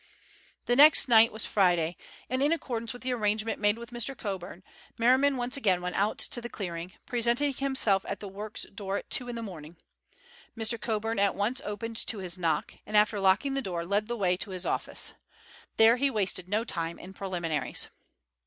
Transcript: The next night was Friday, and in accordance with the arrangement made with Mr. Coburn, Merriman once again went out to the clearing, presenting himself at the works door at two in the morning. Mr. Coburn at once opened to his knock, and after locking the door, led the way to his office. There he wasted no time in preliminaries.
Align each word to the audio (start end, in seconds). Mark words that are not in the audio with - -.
The 0.65 0.75
next 0.75 1.07
night 1.07 1.31
was 1.31 1.45
Friday, 1.45 1.95
and 2.27 2.41
in 2.41 2.51
accordance 2.51 2.91
with 2.91 3.03
the 3.03 3.11
arrangement 3.13 3.59
made 3.59 3.77
with 3.77 3.91
Mr. 3.91 4.17
Coburn, 4.17 4.63
Merriman 4.97 5.37
once 5.37 5.57
again 5.57 5.79
went 5.79 5.95
out 5.95 6.17
to 6.17 6.41
the 6.41 6.49
clearing, 6.49 6.93
presenting 7.05 7.53
himself 7.53 8.03
at 8.09 8.19
the 8.19 8.27
works 8.27 8.63
door 8.73 8.97
at 8.97 9.11
two 9.11 9.27
in 9.29 9.35
the 9.35 9.43
morning. 9.43 9.77
Mr. 10.57 10.81
Coburn 10.81 11.19
at 11.19 11.35
once 11.35 11.61
opened 11.63 11.97
to 12.07 12.17
his 12.17 12.35
knock, 12.35 12.73
and 12.83 12.97
after 12.97 13.19
locking 13.19 13.53
the 13.53 13.61
door, 13.61 13.85
led 13.85 14.07
the 14.07 14.17
way 14.17 14.35
to 14.37 14.49
his 14.49 14.65
office. 14.65 15.13
There 15.77 15.97
he 15.97 16.09
wasted 16.09 16.49
no 16.49 16.63
time 16.63 16.97
in 16.97 17.13
preliminaries. 17.13 17.87